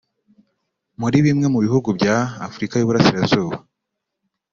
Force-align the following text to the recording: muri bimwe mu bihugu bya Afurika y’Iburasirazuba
muri 0.99 1.17
bimwe 1.25 1.47
mu 1.53 1.59
bihugu 1.65 1.89
bya 1.97 2.15
Afurika 2.47 2.73
y’Iburasirazuba 2.75 3.57